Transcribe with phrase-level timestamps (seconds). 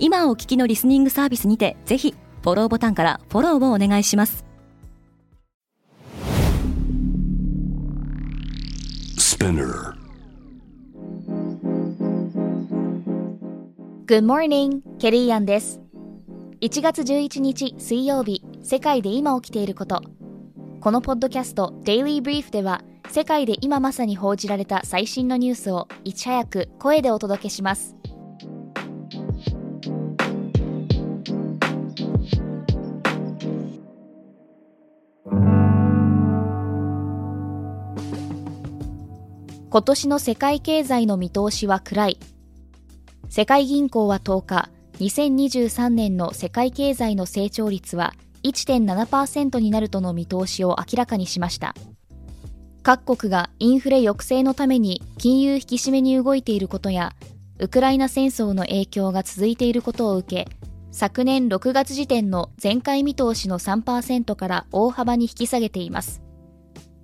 [0.00, 4.44] 今お聞きのリスニングサービスにてぜひフォローボタンからフォローをお願いします。
[14.06, 15.80] Good morning, ケリーアンです。
[16.60, 20.02] 1月11日水曜日世界で今起きていること。
[20.80, 27.97] このポッドキャスト Daily Brief では世界で今まさに報じられた最新のニュースをいち早く声でお届けします
[39.70, 42.18] 今年の世界経済の見通しは暗い。
[43.28, 51.74] 世界銀行は10日2023年の世界経済の成長率は1.7%になるとの見通しを明らかにしました。
[52.82, 57.12] 各国がインフレ抑制のために金融引き締めに動いていることや
[57.58, 60.50] ウクライナ戦争の影響が続いていることを受け
[60.92, 66.22] 昨年6月時点の前回見通しの3%から大幅に引き下げています。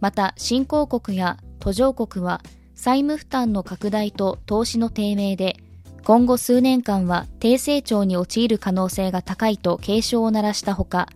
[0.04, 2.42] また新興国や途上国は
[2.74, 5.56] 債務負担の拡大と投資の低迷で
[6.04, 11.08] 今後数年間は低成長に陥る可能性が高いと警鐘を鳴らしたほか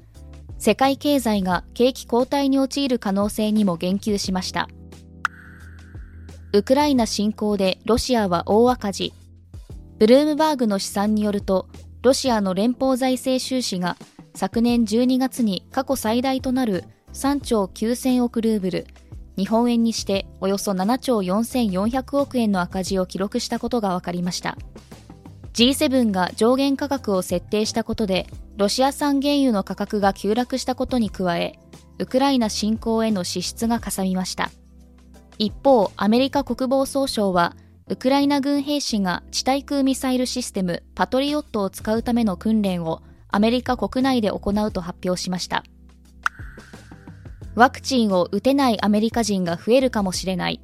[0.56, 4.70] 世界経済が景気後退に陥る可能性にも言及しました。
[6.54, 9.12] ウクライナ侵攻でロシアは大赤字。
[9.98, 11.68] ブルームバーグの試算によると
[12.00, 13.98] ロシアの連邦財政収支が
[14.34, 16.84] 昨年12月に過去最大となる
[17.18, 18.86] 3兆9000億ルーブル。
[19.36, 24.56] 日本円にしておよそ7兆4400億円の赤字を記録したことが分かりました。
[25.52, 31.58] G7 が上限価格を設定したことでロシア産原油の価格が急落したことに加え
[31.98, 34.52] ウクライナ侵攻への支出がかさみました。
[35.38, 37.56] 一方アメリカ国防総省は
[37.88, 45.64] ウクライナ軍兵士が地対空ミサイルシステムパトリオットを使うための訓練をアメリカ国内で行うと発表しました。
[47.58, 50.60] ワクチンを打てないアメリカ人が増えるかもしれない。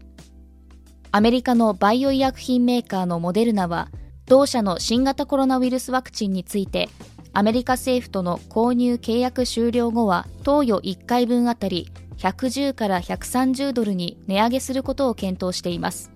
[1.10, 3.88] アメリカのバイオ医薬品メーカーのモデルナは、
[4.26, 6.88] 同社の新型コロナウイルスワクチンについて、
[7.32, 16.12] アメリカ政府との購入契約終了後は、投与1回分あたり110から130ドルに値上げすることを検討しています。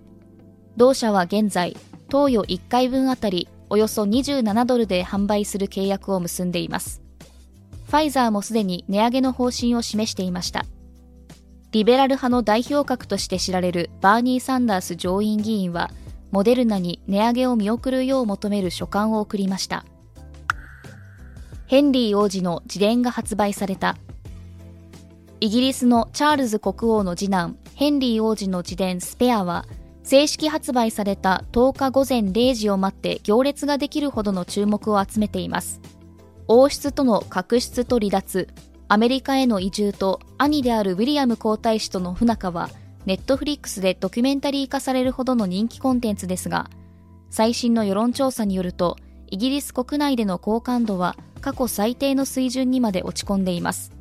[0.77, 1.77] 同社は現在、
[2.09, 7.03] 投与1回分あたりおよそ27ドルで販売する契約を結んでいます。
[7.89, 10.67] ファイザーもすでに値上げの方針を示していました。
[11.73, 15.91] リベラル派の代表格として知られるバーニー・サンダース上院議員は、
[16.31, 19.87] モデルナに値上げを見送るよう求める書簡を送りました。
[21.67, 23.97] ヘンリー王子の自伝が発売された。
[25.41, 29.65] イギリスのチャールズ国王の次男、ヘンリー王子の自伝スペアは、
[30.03, 35.81] 正式発売された10日午前0時を待って行列ができるほどの注目を集めています。
[36.49, 38.49] 王室との確執と離脱、
[38.89, 42.71] アメリカへの移住と兄であるウィリアム皇太子との不仲は、
[43.05, 46.71] ネットフリックスでドキュメンタリー化されるほどの人気コンテンツですが、
[47.29, 48.97] 最新の世論調査によると、
[49.31, 53.93] イギリス国内での好感度は過去最低の水準にまで落ち込んでいます。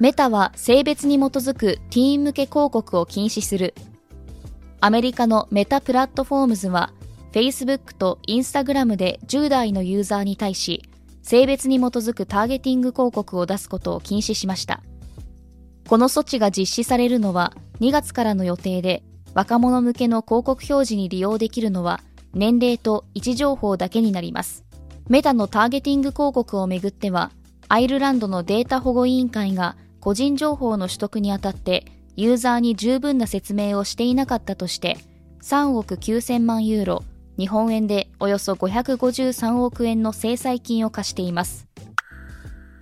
[0.00, 3.74] メタは性別に基づくティーン向け広告を禁止する。
[4.80, 6.92] アメリカのメタプラットフォームズは、
[7.30, 10.82] Facebook と Instagram で10代のユーザーに対し、
[11.22, 14.82] 性別に基づくターゲティング広告を出すことを禁止しました。
[15.88, 19.02] この措置が実施されるのは2月からの予定で、
[19.34, 22.00] 若者向けの広告表示に利用できるのは
[22.34, 24.64] 年齢と位置情報だけになります。
[25.08, 27.30] メタのターゲティング広告をめぐっては、
[27.68, 31.86] アイルランドのデータ保護委員会が個人情報の取得にあたって
[32.16, 34.98] ユーザーに十分な説明をしていなかったとして
[35.42, 37.04] 3億9000万ユーロ
[37.38, 41.66] 日本円でおよそ553億円の制裁金を課しています。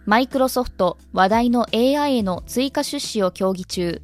[0.06, 4.02] マイクロソフト話題の AI への追加出資を協議中。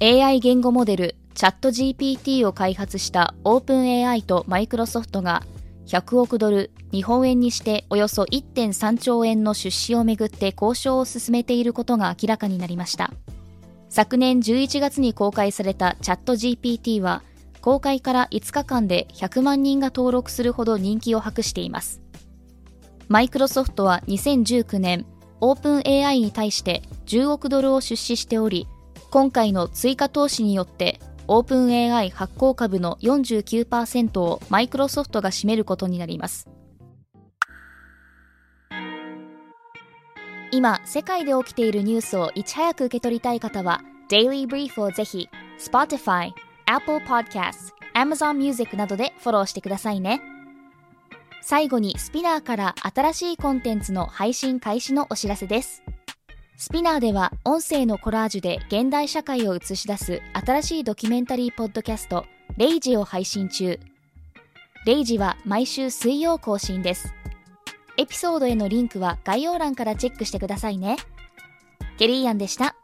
[0.00, 5.42] AI 言語モデルチャット GPT を開発したオープン AI とマイクロソフトが
[5.86, 13.12] 100億ドル、日本円にしておよそ1.3兆円の出資をめぐって交渉を進めていることが明らかになりました。
[13.88, 17.22] 昨年11月に公開されたチャット GPT は
[17.62, 22.02] 公開から5日間で100万人が登録するほど人気を博しています。
[23.08, 25.06] マイクロソフトは2019年、
[25.40, 28.66] オープン AI に対して10億ドルを出資しており、
[29.10, 30.98] 今回の追加投資によって
[31.28, 36.48] オープン AI 発行株の49%をマイクロソフトが占めることになります。
[40.50, 45.28] 今、世界で起きているニュースをいち早く受け取りたい方は、Daily Brief をぜひ、
[45.58, 46.32] Spotify、
[46.72, 50.22] Apple Podcasts、Amazon Music などでフォローしてくださいね。
[51.42, 55.82] 最後にスピナーから新しいコンテンツの配信開始のお知らせです。
[56.56, 62.24] スピナーでは音声のコラージュで現代社会を映し出す新しいドキュメンタリーポッドキャスト、
[62.56, 63.78] レイジを配信中。
[64.86, 67.12] レイジは毎週水曜更新です。
[67.98, 70.96] エピソードへのリンクは概要欄からチェックしてくださいね。
[71.98, 72.76] ケリーアンでした。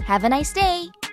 [0.00, 1.05] Have a nice day!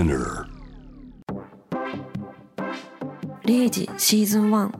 [0.00, 0.46] Spinner
[3.44, 4.72] 0時シーズン1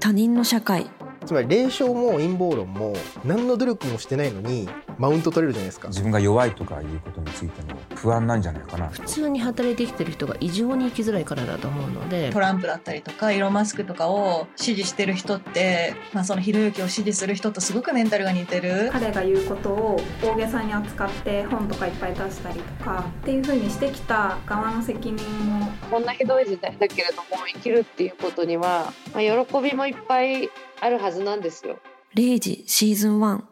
[0.00, 0.86] 他人の社会。
[1.26, 2.94] つまり霊障も陰謀論も
[3.26, 5.88] 何の努力もしてないのにマウント取れるじゃないですか。
[5.88, 8.88] 自分が弱いとかいうことについての不安なんじゃないかな。
[8.88, 12.30] 普通に働いてきてる人が異常に生きづらいからだと思うので。
[12.30, 18.90] トランプだったりとかイーロン・マスクとかを支持してる人って、まあ、そのひろゆきを支持する人とすごくメンタルが似てる。
[18.92, 25.72] 彼が言うことを大げさに扱って本とかいっぱい出したりとかっていうふうにしてきた側の責任も。
[25.90, 30.48] こんなひどい時代だけれども生きるっていうことには、まあ、喜びもいっぱい
[30.80, 31.78] あるはずなんですよ。
[32.14, 33.51] 0時シーズン1